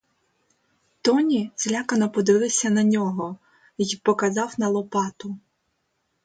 Тоні 1.01 1.51
злякано 1.57 2.09
подивився 2.11 2.69
на 2.69 2.83
нього 2.83 3.37
й 3.77 3.99
показав 4.03 4.53
на 4.57 4.69
лопату. 4.69 5.37